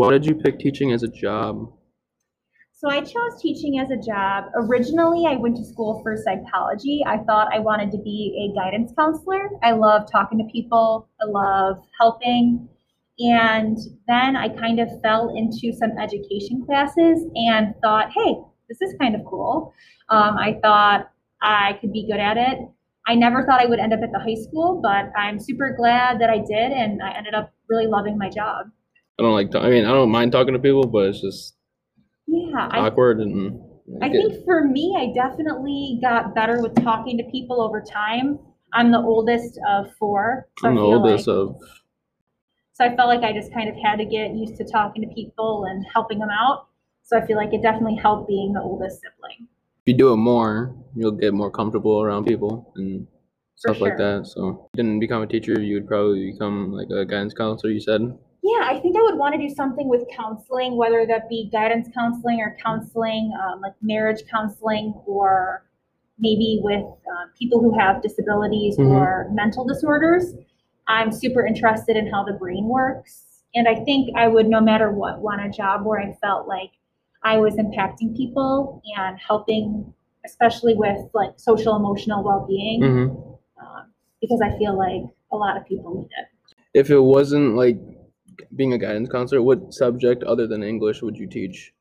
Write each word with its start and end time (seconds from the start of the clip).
why 0.00 0.10
did 0.10 0.24
you 0.24 0.34
pick 0.34 0.58
teaching 0.58 0.92
as 0.92 1.02
a 1.02 1.08
job? 1.08 1.70
So 2.72 2.88
I 2.88 3.02
chose 3.02 3.42
teaching 3.42 3.80
as 3.80 3.90
a 3.90 3.98
job. 3.98 4.44
Originally, 4.54 5.26
I 5.26 5.36
went 5.36 5.58
to 5.58 5.64
school 5.66 6.00
for 6.02 6.16
psychology. 6.16 7.04
I 7.06 7.18
thought 7.18 7.48
I 7.52 7.58
wanted 7.58 7.90
to 7.90 7.98
be 7.98 8.48
a 8.48 8.58
guidance 8.58 8.94
counselor. 8.98 9.50
I 9.62 9.72
love 9.72 10.10
talking 10.10 10.38
to 10.38 10.50
people, 10.50 11.06
I 11.20 11.26
love 11.26 11.84
helping. 12.00 12.66
And 13.18 13.76
then 14.08 14.36
I 14.36 14.48
kind 14.48 14.80
of 14.80 14.88
fell 15.02 15.36
into 15.36 15.76
some 15.76 15.90
education 15.98 16.64
classes 16.64 17.26
and 17.34 17.74
thought, 17.82 18.10
hey, 18.10 18.36
this 18.70 18.80
is 18.80 18.96
kind 18.98 19.14
of 19.14 19.20
cool. 19.26 19.74
Um, 20.08 20.38
I 20.38 20.58
thought 20.62 21.10
I 21.42 21.74
could 21.82 21.92
be 21.92 22.06
good 22.10 22.20
at 22.20 22.38
it. 22.38 22.58
I 23.06 23.16
never 23.16 23.44
thought 23.44 23.60
I 23.60 23.66
would 23.66 23.78
end 23.78 23.92
up 23.92 24.00
at 24.02 24.12
the 24.12 24.18
high 24.18 24.40
school, 24.48 24.80
but 24.82 25.12
I'm 25.14 25.38
super 25.38 25.74
glad 25.76 26.22
that 26.22 26.30
I 26.30 26.38
did, 26.38 26.72
and 26.72 27.02
I 27.02 27.12
ended 27.18 27.34
up 27.34 27.52
really 27.68 27.86
loving 27.86 28.16
my 28.16 28.30
job. 28.30 28.70
I 29.20 29.22
don't 29.22 29.34
like. 29.34 29.54
I 29.54 29.68
mean, 29.68 29.84
I 29.84 29.92
don't 29.92 30.10
mind 30.10 30.32
talking 30.32 30.54
to 30.54 30.58
people, 30.58 30.86
but 30.86 31.08
it's 31.08 31.20
just 31.20 31.54
Yeah, 32.26 32.68
I 32.70 32.78
awkward 32.78 33.20
and. 33.20 33.60
I 34.00 34.08
think 34.08 34.44
for 34.46 34.64
me, 34.64 34.96
I 34.96 35.12
definitely 35.12 35.98
got 36.00 36.34
better 36.34 36.62
with 36.62 36.74
talking 36.76 37.18
to 37.18 37.24
people 37.24 37.60
over 37.60 37.82
time. 37.82 38.38
I'm 38.72 38.92
the 38.92 38.98
oldest 38.98 39.58
of 39.68 39.92
four. 39.98 40.48
So 40.58 40.68
I 40.68 40.70
I'm 40.70 40.76
the 40.76 40.82
oldest 40.82 41.26
like, 41.26 41.36
of. 41.36 41.56
so 42.72 42.84
I 42.84 42.96
felt 42.96 43.08
like 43.08 43.22
I 43.24 43.32
just 43.34 43.52
kind 43.52 43.68
of 43.68 43.74
had 43.84 43.96
to 43.96 44.06
get 44.06 44.34
used 44.34 44.56
to 44.56 44.64
talking 44.64 45.02
to 45.02 45.14
people 45.14 45.66
and 45.68 45.84
helping 45.92 46.18
them 46.18 46.30
out. 46.30 46.68
So 47.02 47.18
I 47.18 47.26
feel 47.26 47.36
like 47.36 47.52
it 47.52 47.60
definitely 47.60 47.96
helped 47.96 48.28
being 48.28 48.54
the 48.54 48.62
oldest 48.62 49.02
sibling. 49.02 49.48
If 49.84 49.86
you 49.86 49.94
do 49.94 50.12
it 50.14 50.16
more, 50.16 50.74
you'll 50.94 51.10
get 51.12 51.34
more 51.34 51.50
comfortable 51.50 52.00
around 52.00 52.24
people 52.24 52.72
and 52.76 53.06
stuff 53.56 53.80
like 53.80 53.98
that. 53.98 54.26
So, 54.28 54.48
if 54.48 54.54
you 54.54 54.84
didn't 54.84 55.00
become 55.00 55.22
a 55.22 55.26
teacher, 55.26 55.60
you 55.60 55.74
would 55.74 55.88
probably 55.88 56.32
become 56.32 56.72
like 56.72 56.88
a 56.88 57.04
guidance 57.04 57.34
counselor. 57.34 57.70
You 57.70 57.80
said. 57.80 58.16
Yeah, 58.50 58.66
I 58.68 58.80
think 58.80 58.96
I 58.96 59.02
would 59.02 59.16
want 59.16 59.34
to 59.34 59.40
do 59.40 59.52
something 59.54 59.88
with 59.88 60.02
counseling, 60.10 60.76
whether 60.76 61.06
that 61.06 61.28
be 61.28 61.48
guidance 61.52 61.88
counseling 61.94 62.40
or 62.40 62.56
counseling, 62.64 63.32
um, 63.40 63.60
like 63.60 63.74
marriage 63.80 64.22
counseling, 64.28 64.94
or 65.06 65.64
maybe 66.18 66.60
with 66.62 66.82
um, 66.82 67.30
people 67.38 67.60
who 67.60 67.78
have 67.78 68.02
disabilities 68.02 68.76
Mhm. 68.76 68.90
or 68.90 69.28
mental 69.30 69.64
disorders. 69.64 70.34
I'm 70.88 71.12
super 71.12 71.46
interested 71.46 71.96
in 71.96 72.08
how 72.08 72.24
the 72.24 72.32
brain 72.32 72.66
works. 72.66 73.42
And 73.54 73.68
I 73.68 73.76
think 73.84 74.16
I 74.16 74.26
would, 74.26 74.48
no 74.48 74.60
matter 74.60 74.90
what, 74.90 75.20
want 75.20 75.44
a 75.44 75.48
job 75.48 75.84
where 75.84 76.00
I 76.00 76.12
felt 76.14 76.48
like 76.48 76.70
I 77.22 77.38
was 77.38 77.54
impacting 77.54 78.16
people 78.16 78.82
and 78.96 79.18
helping, 79.18 79.92
especially 80.24 80.74
with 80.74 80.98
like 81.14 81.34
social 81.36 81.76
emotional 81.76 82.24
well 82.24 82.46
being, 82.48 82.82
hmm 82.82 83.08
um, 83.62 83.92
because 84.20 84.40
I 84.40 84.56
feel 84.58 84.76
like 84.76 85.02
a 85.30 85.36
lot 85.36 85.56
of 85.56 85.64
people 85.66 85.94
need 85.94 86.10
it. 86.18 86.26
If 86.74 86.90
it 86.90 87.00
wasn't 87.00 87.54
like 87.54 87.78
being 88.54 88.72
a 88.72 88.78
guidance 88.78 89.08
counselor, 89.08 89.42
what 89.42 89.72
subject 89.72 90.22
other 90.24 90.46
than 90.46 90.62
English 90.62 91.02
would 91.02 91.16
you 91.16 91.26
teach? 91.26 91.72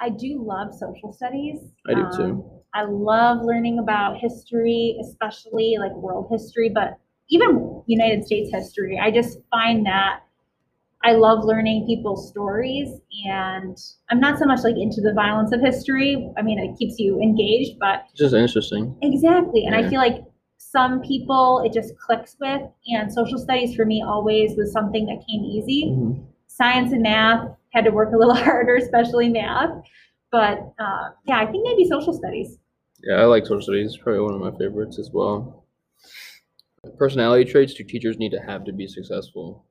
I 0.00 0.08
do 0.08 0.42
love 0.44 0.74
social 0.74 1.12
studies. 1.12 1.60
I 1.88 1.94
do 1.94 2.08
too. 2.16 2.22
Um, 2.24 2.44
I 2.74 2.84
love 2.84 3.38
learning 3.42 3.78
about 3.78 4.18
history, 4.18 4.96
especially 5.00 5.76
like 5.78 5.92
world 5.92 6.28
history, 6.30 6.70
but 6.74 6.98
even 7.28 7.82
United 7.86 8.24
States 8.24 8.50
history. 8.52 8.98
I 9.00 9.10
just 9.10 9.38
find 9.50 9.86
that 9.86 10.20
I 11.04 11.12
love 11.12 11.44
learning 11.44 11.86
people's 11.86 12.28
stories, 12.28 12.88
and 13.26 13.76
I'm 14.10 14.20
not 14.20 14.38
so 14.38 14.44
much 14.44 14.60
like 14.64 14.76
into 14.76 15.00
the 15.00 15.12
violence 15.12 15.52
of 15.52 15.60
history. 15.60 16.30
I 16.36 16.42
mean, 16.42 16.58
it 16.58 16.76
keeps 16.78 16.98
you 16.98 17.20
engaged, 17.20 17.78
but 17.78 18.04
It's 18.10 18.20
just 18.20 18.34
interesting. 18.34 18.96
Exactly. 19.02 19.64
And 19.66 19.74
I 19.74 19.88
feel 19.88 19.98
like 20.00 20.24
some 20.72 21.00
people 21.02 21.62
it 21.66 21.72
just 21.72 21.96
clicks 21.98 22.36
with, 22.40 22.62
and 22.88 23.12
social 23.12 23.38
studies 23.38 23.74
for 23.76 23.84
me 23.84 24.02
always 24.02 24.56
was 24.56 24.72
something 24.72 25.04
that 25.06 25.24
came 25.28 25.42
easy. 25.44 25.90
Mhm. 25.90 26.24
Science 26.46 26.92
and 26.92 27.02
math 27.02 27.48
had 27.74 27.84
to 27.84 27.90
work 27.90 28.12
a 28.14 28.16
little 28.16 28.34
harder, 28.48 28.76
especially 28.76 29.28
math. 29.28 29.70
But 30.30 30.56
uh, 30.78 31.10
yeah, 31.26 31.38
I 31.38 31.46
think 31.50 31.64
maybe 31.68 31.84
social 31.86 32.12
studies. 32.14 32.58
Yeah, 33.04 33.16
I 33.16 33.24
like 33.24 33.44
social 33.44 33.62
studies. 33.62 33.96
Probably 34.02 34.20
one 34.22 34.34
of 34.34 34.40
my 34.40 34.52
favorites 34.58 34.98
as 34.98 35.10
well. 35.12 35.66
Personality 36.98 37.44
traits 37.50 37.74
do 37.74 37.84
teachers 37.84 38.18
need 38.18 38.30
to 38.32 38.40
have 38.40 38.64
to 38.64 38.72
be 38.72 38.86
successful? 38.86 39.66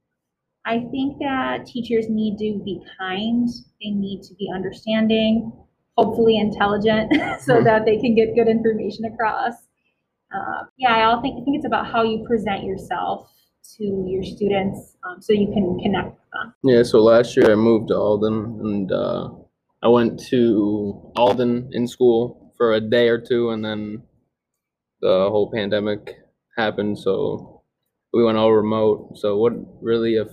I 0.65 0.79
think 0.91 1.17
that 1.19 1.65
teachers 1.65 2.05
need 2.09 2.37
to 2.37 2.61
be 2.63 2.79
kind, 2.99 3.49
they 3.81 3.89
need 3.89 4.21
to 4.23 4.35
be 4.35 4.49
understanding, 4.53 5.51
hopefully 5.97 6.37
intelligent, 6.37 7.11
so 7.41 7.55
Mhm. 7.55 7.63
that 7.63 7.85
they 7.85 7.97
can 7.97 8.13
get 8.15 8.35
good 8.35 8.47
information 8.47 9.05
across. 9.05 9.53
Uh, 10.33 10.63
yeah, 10.77 10.95
I 10.95 11.03
all 11.03 11.21
think 11.21 11.41
I 11.41 11.43
think 11.43 11.57
it's 11.57 11.65
about 11.65 11.87
how 11.87 12.03
you 12.03 12.25
present 12.25 12.63
yourself 12.63 13.29
to 13.77 14.05
your 14.07 14.23
students, 14.23 14.97
um, 15.03 15.21
so 15.21 15.33
you 15.33 15.47
can 15.47 15.79
connect 15.79 16.09
with 16.09 16.31
them. 16.33 16.53
Yeah, 16.63 16.83
so 16.83 16.99
last 16.99 17.35
year 17.35 17.51
I 17.51 17.55
moved 17.55 17.89
to 17.89 17.95
Alden 17.95 18.59
and 18.63 18.91
uh, 18.91 19.29
I 19.83 19.87
went 19.87 20.19
to 20.29 21.11
Alden 21.15 21.69
in 21.73 21.87
school 21.87 22.53
for 22.57 22.73
a 22.73 22.81
day 22.81 23.09
or 23.09 23.19
two 23.19 23.51
and 23.51 23.63
then 23.63 24.03
the 25.01 25.29
whole 25.29 25.51
pandemic 25.51 26.15
happened, 26.57 26.97
so 26.97 27.63
we 28.13 28.23
went 28.23 28.37
all 28.37 28.53
remote. 28.53 29.17
So 29.17 29.37
what 29.37 29.53
really 29.81 30.15
if 30.15 30.29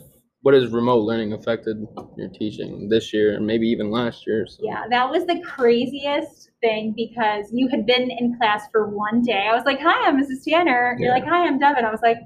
what 0.49 0.55
has 0.55 0.71
remote 0.73 1.03
learning 1.05 1.35
affected 1.35 1.77
your 2.17 2.31
teaching 2.31 2.89
this 2.89 3.13
year 3.13 3.37
and 3.37 3.47
maybe 3.47 3.67
even 3.69 3.91
last 3.91 4.27
year? 4.27 4.47
So. 4.49 4.63
Yeah, 4.63 4.85
that 4.89 5.11
was 5.11 5.27
the 5.27 5.39
craziest 5.43 6.49
thing 6.63 6.95
because 6.97 7.51
you 7.53 7.69
had 7.69 7.85
been 7.85 8.11
in 8.11 8.35
class 8.39 8.63
for 8.73 8.89
one 8.89 9.21
day. 9.21 9.47
I 9.47 9.55
was 9.55 9.65
like, 9.67 9.79
"Hi, 9.79 10.09
I'm 10.09 10.19
Mrs. 10.19 10.43
Tanner." 10.49 10.97
You're 10.99 11.09
Yeah. 11.09 11.15
like, 11.17 11.27
"Hi, 11.27 11.47
I'm 11.47 11.59
Devin." 11.59 11.85
I 11.85 11.91
was 11.91 12.01
like, 12.01 12.17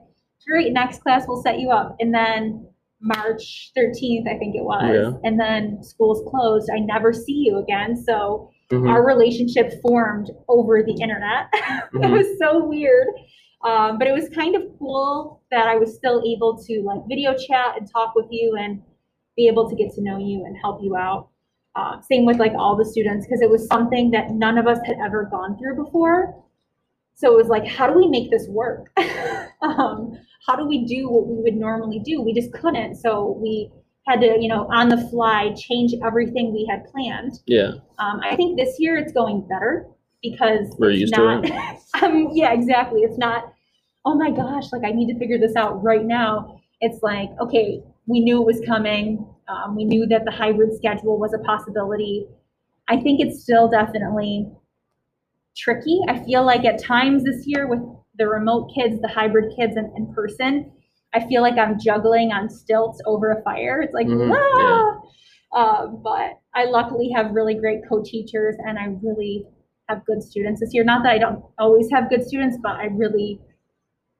"Great, 0.46 0.72
next 0.72 1.02
class 1.02 1.24
we'll 1.26 1.42
set 1.42 1.58
you 1.58 1.70
up." 1.70 1.96
And 1.98 2.14
then 2.14 2.64
March 3.00 3.72
13th, 3.76 4.28
I 4.28 4.38
think 4.38 4.54
it 4.54 4.62
was, 4.62 4.84
Yeah. 4.84 5.28
and 5.28 5.40
then 5.40 5.82
school's 5.82 6.22
closed. 6.30 6.70
I 6.72 6.78
never 6.78 7.12
see 7.12 7.42
you 7.44 7.58
again. 7.58 7.96
So 7.96 8.50
Mhm. 8.70 8.88
our 8.88 9.04
relationship 9.04 9.72
formed 9.82 10.30
over 10.48 10.84
the 10.84 10.92
internet. 11.02 11.46
it 11.52 11.90
Mhm. 11.94 12.12
was 12.12 12.38
so 12.38 12.64
weird. 12.64 13.08
Um, 13.64 13.98
but 13.98 14.08
it 14.08 14.12
was 14.12 14.28
kind 14.30 14.56
of 14.56 14.62
cool 14.78 15.40
that 15.50 15.68
I 15.68 15.76
was 15.76 15.94
still 15.94 16.22
able 16.26 16.62
to 16.64 16.82
like 16.82 17.00
video 17.08 17.34
chat 17.34 17.76
and 17.78 17.90
talk 17.90 18.14
with 18.14 18.26
you 18.30 18.56
and 18.58 18.82
be 19.36 19.46
able 19.46 19.68
to 19.68 19.76
get 19.76 19.92
to 19.94 20.02
know 20.02 20.18
you 20.18 20.44
and 20.44 20.56
help 20.60 20.80
you 20.82 20.96
out. 20.96 21.28
Uh, 21.74 22.00
same 22.02 22.26
with 22.26 22.38
like 22.38 22.52
all 22.52 22.76
the 22.76 22.84
students 22.84 23.24
because 23.26 23.40
it 23.40 23.48
was 23.48 23.66
something 23.68 24.10
that 24.10 24.30
none 24.30 24.58
of 24.58 24.66
us 24.66 24.78
had 24.84 24.96
ever 25.02 25.28
gone 25.30 25.56
through 25.58 25.76
before. 25.76 26.34
So 27.14 27.32
it 27.32 27.36
was 27.36 27.46
like, 27.46 27.66
how 27.66 27.86
do 27.86 27.96
we 27.96 28.08
make 28.08 28.30
this 28.30 28.46
work? 28.48 28.90
um, 29.62 30.18
how 30.46 30.56
do 30.56 30.66
we 30.66 30.84
do 30.84 31.08
what 31.08 31.26
we 31.28 31.36
would 31.42 31.54
normally 31.54 32.00
do? 32.00 32.20
We 32.20 32.34
just 32.34 32.52
couldn't. 32.52 32.96
So 32.96 33.38
we 33.40 33.70
had 34.06 34.20
to, 34.20 34.38
you 34.40 34.48
know, 34.48 34.66
on 34.72 34.88
the 34.88 35.08
fly 35.08 35.54
change 35.56 35.94
everything 36.04 36.52
we 36.52 36.66
had 36.68 36.84
planned. 36.90 37.40
Yeah. 37.46 37.74
Um, 37.98 38.20
I 38.22 38.34
think 38.34 38.58
this 38.58 38.76
year 38.80 38.96
it's 38.96 39.12
going 39.12 39.46
better 39.48 39.86
because 40.22 40.74
We're 40.78 40.90
it's 40.90 41.00
used 41.00 41.14
to 41.14 41.20
not, 41.40 41.44
um, 42.02 42.28
yeah, 42.32 42.52
exactly. 42.52 43.00
It's 43.00 43.18
not, 43.18 43.52
oh 44.04 44.14
my 44.14 44.30
gosh, 44.30 44.72
like 44.72 44.82
I 44.84 44.92
need 44.92 45.12
to 45.12 45.18
figure 45.18 45.38
this 45.38 45.56
out 45.56 45.82
right 45.82 46.04
now. 46.04 46.60
It's 46.80 47.02
like, 47.02 47.30
okay, 47.40 47.82
we 48.06 48.20
knew 48.20 48.40
it 48.40 48.46
was 48.46 48.60
coming. 48.66 49.26
Um, 49.48 49.76
we 49.76 49.84
knew 49.84 50.06
that 50.06 50.24
the 50.24 50.30
hybrid 50.30 50.74
schedule 50.76 51.18
was 51.18 51.34
a 51.34 51.38
possibility. 51.38 52.26
I 52.88 52.96
think 52.96 53.20
it's 53.20 53.42
still 53.42 53.68
definitely 53.68 54.48
tricky. 55.56 56.00
I 56.08 56.24
feel 56.24 56.44
like 56.44 56.64
at 56.64 56.82
times 56.82 57.24
this 57.24 57.46
year 57.46 57.68
with 57.68 57.80
the 58.18 58.26
remote 58.26 58.70
kids, 58.74 59.00
the 59.00 59.08
hybrid 59.08 59.52
kids 59.56 59.76
in, 59.76 59.92
in 59.96 60.12
person, 60.14 60.72
I 61.14 61.26
feel 61.26 61.42
like 61.42 61.58
I'm 61.58 61.78
juggling 61.78 62.32
on 62.32 62.48
stilts 62.48 63.00
over 63.06 63.32
a 63.32 63.42
fire. 63.42 63.82
It's 63.82 63.94
like, 63.94 64.06
Mhm, 64.06 64.32
ah! 64.34 65.00
Uh, 65.52 65.86
but 65.86 66.40
I 66.54 66.64
luckily 66.64 67.10
have 67.14 67.32
really 67.32 67.54
great 67.54 67.80
co-teachers 67.86 68.56
and 68.66 68.78
I 68.78 68.96
really 69.02 69.44
have 69.88 70.04
good 70.04 70.22
students 70.22 70.60
this 70.60 70.72
year. 70.74 70.84
Not 70.84 71.02
that 71.04 71.12
I 71.12 71.18
don't 71.18 71.44
always 71.58 71.90
have 71.90 72.08
good 72.08 72.24
students, 72.24 72.58
but 72.62 72.72
I 72.72 72.86
really 72.86 73.40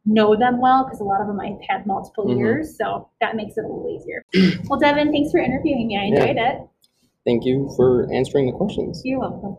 know 0.04 0.34
them 0.36 0.60
well 0.60 0.84
because 0.84 1.00
a 1.00 1.04
lot 1.04 1.20
of 1.20 1.28
them 1.28 1.38
I've 1.40 1.60
had 1.68 1.86
multiple 1.86 2.26
Mhm. 2.26 2.38
years. 2.38 2.76
So 2.76 3.08
that 3.20 3.36
makes 3.36 3.56
it 3.56 3.64
a 3.64 3.68
little 3.68 3.88
easier. 3.88 4.24
well, 4.68 4.78
Devin, 4.78 5.12
thanks 5.12 5.30
for 5.30 5.38
interviewing 5.38 5.86
me. 5.86 5.96
I 5.96 6.04
Yeah. 6.06 6.24
enjoyed 6.24 6.36
it. 6.36 6.68
Thank 7.24 7.44
you 7.44 7.70
for 7.76 8.12
answering 8.12 8.46
the 8.46 8.52
questions. 8.52 9.02
You're 9.04 9.20
welcome. 9.20 9.58